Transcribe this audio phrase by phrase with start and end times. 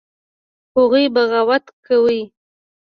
[0.75, 2.21] هغوى بغاوت کړى.